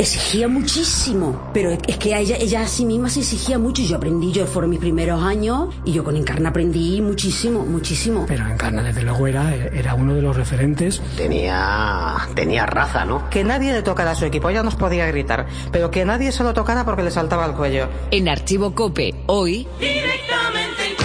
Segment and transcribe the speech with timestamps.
[0.00, 3.96] exigía muchísimo, pero es que ella, ella a sí misma se exigía mucho y yo
[3.96, 8.24] aprendí, yo fueron mis primeros años y yo con Encarna aprendí muchísimo, muchísimo.
[8.26, 11.02] Pero Encarna desde luego era, era uno de los referentes.
[11.16, 13.28] Tenía, tenía raza, ¿no?
[13.30, 16.42] Que nadie le tocara a su equipo, ella nos podía gritar, pero que nadie se
[16.42, 17.88] lo tocara porque le saltaba el cuello.
[18.10, 19.68] En Archivo Cope, hoy...
[19.78, 20.96] Directamente en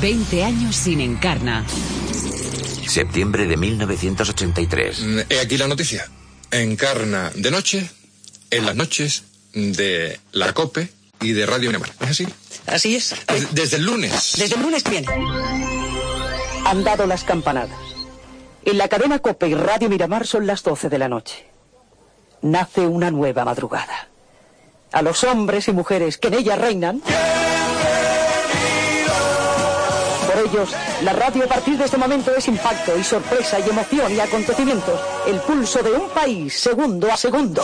[0.00, 1.64] 20 años sin Encarna.
[2.92, 5.00] Septiembre de 1983.
[5.00, 6.06] Mm, He aquí la noticia.
[6.50, 7.90] Encarna de noche,
[8.50, 10.90] en las noches de la COPE
[11.22, 11.90] y de Radio Miramar.
[12.00, 12.26] ¿Es así?
[12.66, 13.14] Así es.
[13.52, 14.34] Desde el lunes.
[14.36, 15.06] Desde el lunes que viene.
[16.66, 17.78] Han dado las campanadas.
[18.64, 21.46] En la cadena Cope y Radio Miramar son las 12 de la noche.
[22.42, 24.08] Nace una nueva madrugada.
[24.92, 27.00] A los hombres y mujeres que en ella reinan.
[30.32, 30.70] Por ellos,
[31.02, 35.00] la radio a partir de este momento es impacto y sorpresa y emoción y acontecimientos.
[35.26, 37.62] El pulso de un país, segundo a segundo.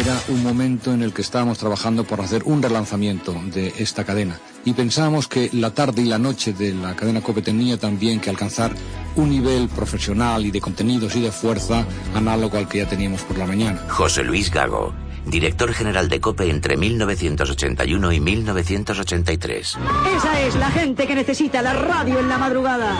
[0.00, 4.38] Era un momento en el que estábamos trabajando por hacer un relanzamiento de esta cadena
[4.64, 8.30] y pensábamos que la tarde y la noche de la cadena COPE tenía también que
[8.30, 8.72] alcanzar
[9.16, 13.36] un nivel profesional y de contenidos y de fuerza análogo al que ya teníamos por
[13.36, 13.84] la mañana.
[13.88, 14.94] José Luis Gago,
[15.30, 19.78] director general de COPE entre 1981 y 1983.
[20.16, 22.94] Esa es la gente que necesita la radio en la madrugada.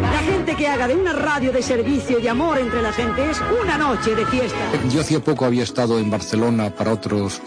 [0.00, 3.30] La gente que haga de una radio de servicio y de amor entre la gente
[3.30, 4.58] es una noche de fiesta.
[4.90, 7.40] Yo hacía poco había estado en Barcelona para otros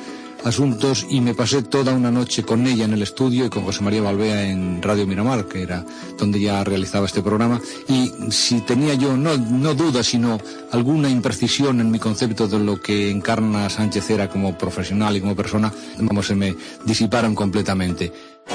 [0.46, 3.84] asuntos y me pasé toda una noche con ella en el estudio y con José
[3.84, 5.84] María Balbea en Radio Miramar, que era
[6.18, 7.60] donde ya realizaba este programa.
[7.88, 10.40] Y si tenía yo, no, no duda, sino
[10.72, 15.36] alguna imprecisión en mi concepto de lo que Encarna Sánchez era como profesional y como
[15.36, 18.12] persona, vamos, se me disiparon completamente.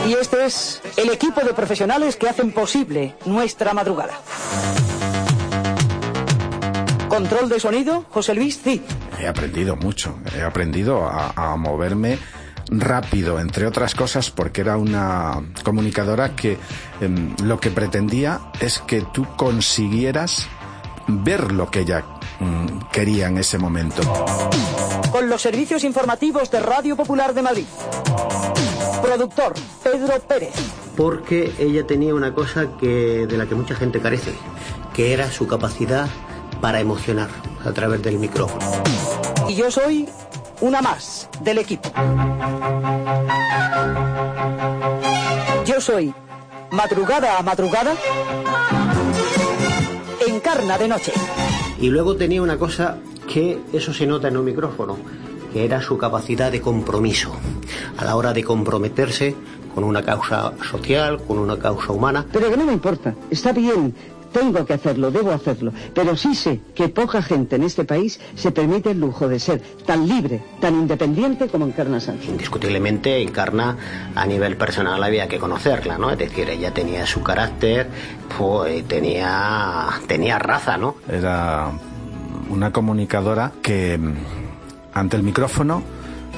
[0.08, 4.20] Y este es el equipo de profesionales que hacen posible nuestra madrugada.
[7.08, 8.83] Control de sonido, José Luis Cid.
[9.20, 12.18] He aprendido mucho, he aprendido a, a moverme
[12.70, 16.56] rápido, entre otras cosas, porque era una comunicadora que
[17.00, 20.46] em, lo que pretendía es que tú consiguieras
[21.06, 22.05] ver lo que ella
[22.39, 24.02] mm, quería en ese momento.
[25.11, 27.66] Con los servicios informativos de Radio Popular de Madrid.
[29.02, 30.55] Productor, Pedro Pérez.
[30.96, 34.33] Porque ella tenía una cosa que, de la que mucha gente carece,
[34.95, 36.08] que era su capacidad
[36.61, 37.30] para emocionar
[37.64, 38.64] a través del micrófono.
[39.50, 40.08] Y yo soy
[40.61, 41.90] una más del equipo.
[45.66, 46.14] Yo soy
[46.70, 47.94] madrugada a madrugada,
[50.24, 51.12] encarna de noche.
[51.80, 54.96] Y luego tenía una cosa que eso se nota en un micrófono,
[55.52, 57.33] que era su capacidad de compromiso
[57.96, 59.34] a la hora de comprometerse
[59.74, 62.24] con una causa social, con una causa humana.
[62.33, 63.96] Pero que no me importa, está bien,
[64.33, 68.51] tengo que hacerlo, debo hacerlo, pero sí sé que poca gente en este país se
[68.51, 72.30] permite el lujo de ser tan libre, tan independiente como Encarna Sánchez.
[72.30, 73.77] Indiscutiblemente, Encarna
[74.14, 76.11] a nivel personal había que conocerla, ¿no?
[76.11, 77.89] Es decir, ella tenía su carácter,
[78.36, 80.96] pues tenía, tenía raza, ¿no?
[81.11, 81.70] Era
[82.48, 83.98] una comunicadora que
[84.92, 85.83] ante el micrófono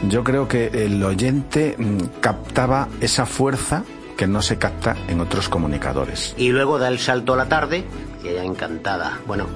[0.08, 3.84] yo creo que el oyente mm, captaba esa fuerza
[4.22, 6.36] que no se capta en otros comunicadores.
[6.38, 7.82] Y luego da el salto a la tarde,
[8.22, 9.18] y ella encantada.
[9.26, 9.48] Bueno,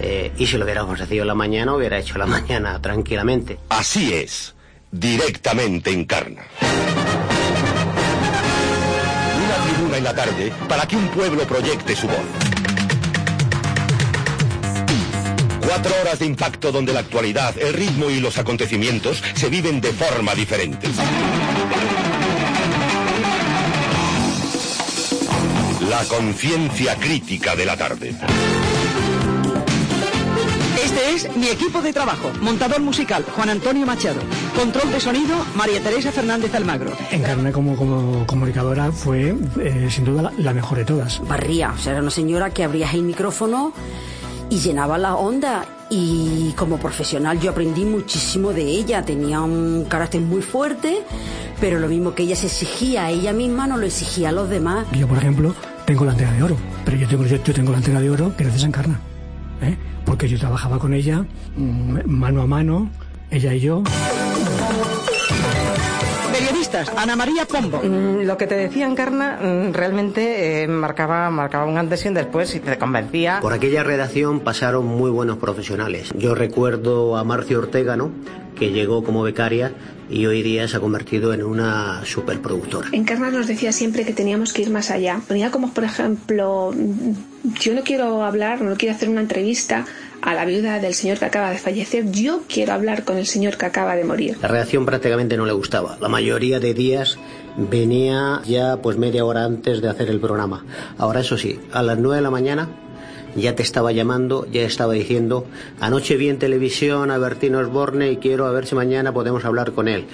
[0.00, 3.58] eh, y si lo hubiera ofrecido en la mañana, hubiera hecho la mañana tranquilamente.
[3.68, 4.54] Así es,
[4.90, 6.46] directamente encarna.
[9.44, 12.16] Una tribuna en la tarde para que un pueblo proyecte su voz.
[15.60, 19.92] Cuatro horas de impacto donde la actualidad, el ritmo y los acontecimientos se viven de
[19.92, 20.88] forma diferente.
[25.96, 28.14] La conciencia crítica de la tarde.
[30.84, 32.30] Este es mi equipo de trabajo.
[32.42, 34.20] Montador musical, Juan Antonio Machado.
[34.54, 36.92] Control de sonido, María Teresa Fernández Almagro.
[37.10, 41.26] Encarna como, como comunicadora fue eh, sin duda la, la mejor de todas.
[41.26, 43.72] Barría, o sea, era una señora que abría el micrófono
[44.50, 45.64] y llenaba la onda.
[45.88, 49.02] Y como profesional yo aprendí muchísimo de ella.
[49.02, 51.02] Tenía un carácter muy fuerte,
[51.58, 54.50] pero lo mismo que ella se exigía a ella misma, no lo exigía a los
[54.50, 54.86] demás.
[54.92, 55.54] Yo, por ejemplo,
[55.86, 58.32] tengo la antena de oro, pero yo tengo, yo, yo tengo la antena de oro
[58.36, 59.00] gracias a Encarna.
[59.62, 59.76] ¿eh?
[60.04, 61.24] Porque yo trabajaba con ella
[61.56, 62.90] mm, mano a mano,
[63.30, 63.82] ella y yo.
[66.38, 67.80] Periodistas, Ana María Pombo.
[67.82, 72.14] Mm, Lo que te decía Encarna mm, realmente eh, marcaba, marcaba un antes y un
[72.14, 73.38] después y te convencía.
[73.40, 76.10] Por aquella redacción pasaron muy buenos profesionales.
[76.14, 78.10] Yo recuerdo a Marcio Ortega, ¿no?
[78.56, 79.72] que llegó como becaria
[80.08, 82.88] y hoy día se ha convertido en una superproductora.
[82.92, 85.20] Encarna nos decía siempre que teníamos que ir más allá.
[85.28, 89.84] Ponía como, por ejemplo, mm, yo no quiero hablar, no quiero hacer una entrevista
[90.26, 93.56] a la viuda del señor que acaba de fallecer, yo quiero hablar con el señor
[93.56, 94.36] que acaba de morir.
[94.42, 95.96] La redacción prácticamente no le gustaba.
[96.00, 97.16] La mayoría de días
[97.56, 100.66] venía ya pues media hora antes de hacer el programa.
[100.98, 102.68] Ahora eso sí, a las nueve de la mañana
[103.36, 105.46] ya te estaba llamando, ya estaba diciendo,
[105.78, 109.72] anoche vi en televisión a Bertín Osborne y quiero a ver si mañana podemos hablar
[109.72, 110.06] con él.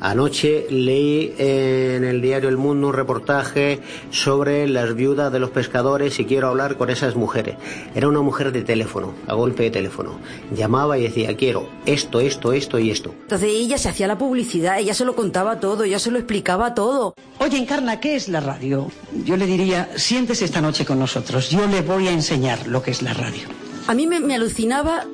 [0.00, 3.80] Anoche leí en el diario El Mundo un reportaje
[4.10, 7.56] sobre las viudas de los pescadores y quiero hablar con esas mujeres.
[7.94, 10.18] Era una mujer de teléfono, a golpe de teléfono.
[10.54, 13.14] Llamaba y decía, quiero esto, esto, esto y esto.
[13.22, 16.74] Entonces ella se hacía la publicidad, ella se lo contaba todo, ella se lo explicaba
[16.74, 17.14] todo.
[17.38, 18.90] Oye, Encarna, ¿qué es la radio?
[19.24, 21.50] Yo le diría, siéntese esta noche con nosotros.
[21.50, 23.48] Yo le voy a enseñar lo que es la radio.
[23.86, 25.04] A mí me, me alucinaba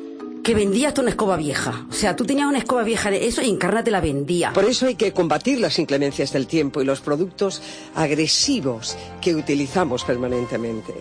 [0.46, 1.86] que vendía hasta una escoba vieja.
[1.90, 4.52] O sea, tú tenías una escoba vieja de eso y Encarna te la vendía.
[4.52, 7.60] Por eso hay que combatir las inclemencias del tiempo y los productos
[7.96, 10.94] agresivos que utilizamos permanentemente.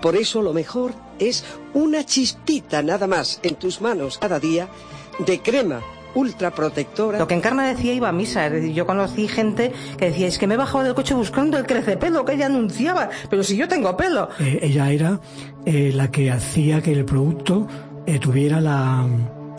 [0.00, 4.70] Por eso lo mejor es una chispita nada más en tus manos cada día
[5.18, 5.82] de crema
[6.14, 7.18] ultra protectora.
[7.18, 8.46] Lo que Encarna decía iba a misa.
[8.46, 11.58] Es decir, yo conocí gente que decía, es que me he bajado del coche buscando
[11.58, 14.30] el crecepelo que ella anunciaba, pero si yo tengo pelo.
[14.40, 15.20] Eh, ella era
[15.66, 17.68] eh, la que hacía que el producto
[18.06, 19.06] eh, tuviera la,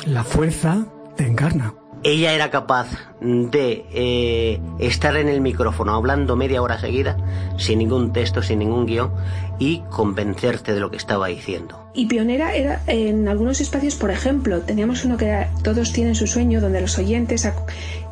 [0.06, 0.86] la fuerza
[1.18, 1.74] de Encarna.
[2.06, 2.90] Ella era capaz
[3.22, 7.16] de eh, estar en el micrófono hablando media hora seguida,
[7.57, 9.13] sin ningún texto, sin ningún guion,
[9.57, 11.90] y convencerte de lo que estaba diciendo.
[11.94, 16.28] Y pionera era en algunos espacios, por ejemplo, teníamos uno que era Todos tienen su
[16.28, 17.50] sueño, donde los oyentes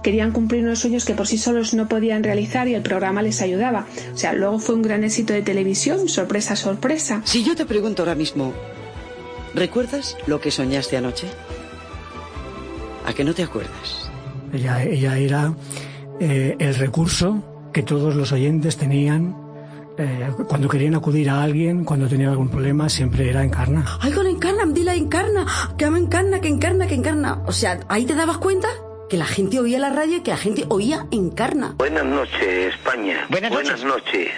[0.01, 3.41] querían cumplir unos sueños que por sí solos no podían realizar y el programa les
[3.41, 3.87] ayudaba.
[4.13, 7.21] O sea, luego fue un gran éxito de televisión, sorpresa, sorpresa.
[7.25, 8.53] Si yo te pregunto ahora mismo,
[9.53, 11.27] ¿recuerdas lo que soñaste anoche?
[13.05, 14.11] ¿A que no te acuerdas?
[14.53, 15.53] Ella, ella era
[16.19, 19.35] eh, el recurso que todos los oyentes tenían
[19.97, 23.85] eh, cuando querían acudir a alguien, cuando tenían algún problema, siempre era Encarna.
[23.99, 25.45] Ay, con Encarna, dile a Encarna,
[25.77, 27.41] que me encarna, que encarna, que encarna.
[27.45, 28.67] O sea, ahí te dabas cuenta
[29.09, 31.75] que la gente oía la radio y que la gente oía Encarna.
[31.77, 33.27] Buenas noches, España.
[33.29, 34.31] Buenas noches.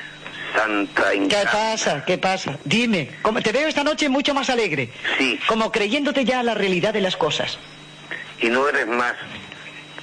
[0.55, 2.05] Santa ¿Qué pasa?
[2.05, 2.57] ¿Qué pasa?
[2.63, 4.89] Dime, como te veo esta noche mucho más alegre.
[5.17, 5.39] Sí.
[5.47, 7.57] Como creyéndote ya a la realidad de las cosas.
[8.39, 9.15] Y no eres más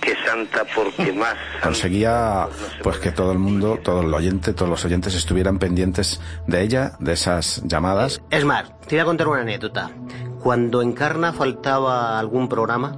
[0.00, 2.48] que santa porque más Conseguía
[2.82, 6.92] pues que todo el mundo, todo el oyente, todos los oyentes estuvieran pendientes de ella,
[6.98, 8.20] de esas llamadas.
[8.30, 9.90] Es más, te voy a contar una anécdota.
[10.42, 12.96] Cuando Encarna faltaba algún programa,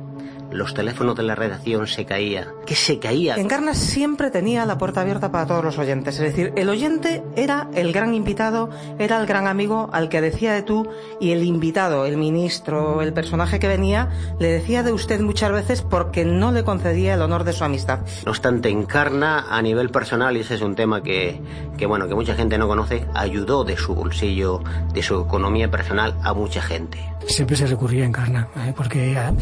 [0.52, 2.48] los teléfonos de la redacción se caían.
[2.66, 3.38] Que se caían.
[3.38, 6.16] Encarna siempre tenía la puerta abierta para todos los oyentes.
[6.16, 10.52] Es decir, el oyente era el gran invitado, era el gran amigo al que decía
[10.52, 10.88] de tú
[11.20, 15.82] y el invitado, el ministro, el personaje que venía, le decía de usted muchas veces
[15.82, 18.00] porque no le concedía el honor de su amistad.
[18.24, 21.40] No obstante, Encarna a nivel personal, y ese es un tema que,
[21.78, 24.62] que, bueno, que mucha gente no conoce, ayudó de su bolsillo,
[24.92, 27.11] de su economía personal a mucha gente.
[27.26, 28.72] Siempre se recurría a Encarna, ¿eh?
[28.76, 29.32] porque, ella,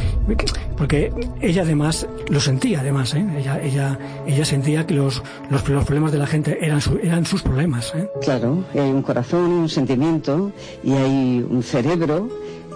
[0.77, 3.27] porque ella además lo sentía, además, ¿eh?
[3.39, 7.27] ella, ella, ella sentía que los, los, los problemas de la gente eran, su- eran
[7.27, 7.93] sus problemas.
[7.97, 8.09] ¿eh?
[8.23, 10.53] Claro, hay un corazón, un sentimiento,
[10.85, 12.29] y hay un cerebro,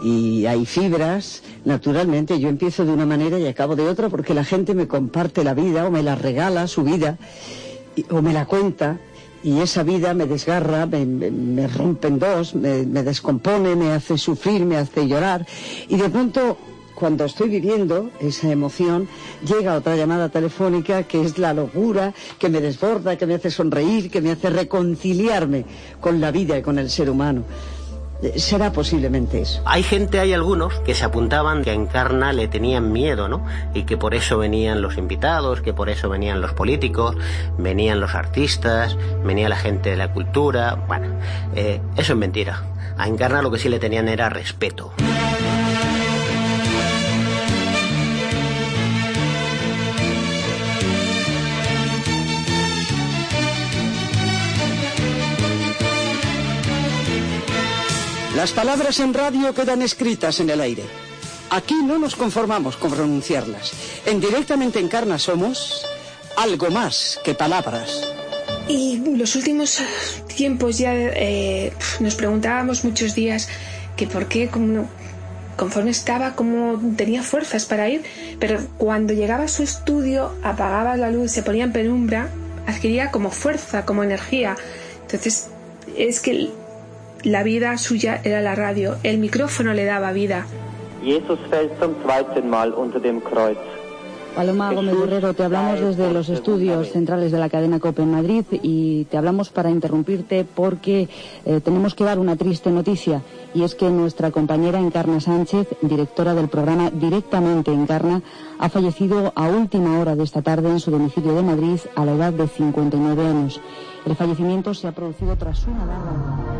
[0.02, 1.42] y hay fibras.
[1.64, 5.44] Naturalmente, yo empiezo de una manera y acabo de otra porque la gente me comparte
[5.44, 7.18] la vida o me la regala, su vida,
[8.10, 8.98] o me la cuenta.
[9.44, 14.16] Y esa vida me desgarra, me, me- rompe en dos, me, me descompone, me hace
[14.16, 15.46] sufrir, me hace llorar.
[15.88, 16.56] Y de pronto,
[16.94, 19.06] cuando estoy viviendo esa emoción,
[19.46, 24.10] llega otra llamada telefónica que es la locura, que me desborda, que me hace sonreír,
[24.10, 25.66] que me hace reconciliarme
[26.00, 27.44] con la vida y con el ser humano.
[28.36, 29.60] Será posiblemente eso.
[29.64, 33.44] Hay gente, hay algunos que se apuntaban que a Encarna le tenían miedo, ¿no?
[33.74, 37.16] Y que por eso venían los invitados, que por eso venían los políticos,
[37.58, 40.74] venían los artistas, venía la gente de la cultura.
[40.86, 41.18] Bueno,
[41.54, 42.62] eh, eso es mentira.
[42.96, 44.92] A Encarna lo que sí le tenían era respeto.
[58.44, 60.82] Las palabras en radio quedan escritas en el aire.
[61.48, 63.72] Aquí no nos conformamos con pronunciarlas.
[64.04, 65.86] En Directamente Encarna somos
[66.36, 68.06] algo más que palabras.
[68.68, 69.78] Y los últimos
[70.36, 73.48] tiempos ya eh, nos preguntábamos muchos días
[73.96, 74.50] que por qué
[75.56, 78.02] conforme estaba, como tenía fuerzas para ir,
[78.40, 82.28] pero cuando llegaba a su estudio, apagaba la luz, se ponía en penumbra,
[82.66, 84.54] adquiría como fuerza, como energía.
[85.00, 85.46] Entonces,
[85.96, 86.50] es que
[87.24, 90.46] la vida suya era la radio, el micrófono le daba vida.
[91.02, 93.58] Jesus fällt zum zweiten Mal unter dem Kreuz.
[94.34, 98.44] Paloma Gómez Guerrero, te hablamos desde los estudios centrales de la cadena COPE en Madrid
[98.62, 101.08] y te hablamos para interrumpirte porque
[101.44, 103.22] eh, tenemos que dar una triste noticia
[103.54, 108.22] y es que nuestra compañera Encarna Sánchez, directora del programa Directamente Encarna,
[108.58, 112.14] ha fallecido a última hora de esta tarde en su domicilio de Madrid a la
[112.14, 113.60] edad de 59 años.
[114.04, 116.53] El fallecimiento se ha producido tras una larga.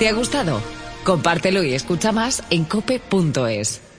[0.00, 0.62] ¿Te ha gustado?
[1.04, 3.89] Compártelo y escucha más en cope.es.